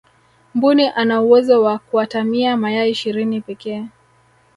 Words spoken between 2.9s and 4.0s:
ishirini pekee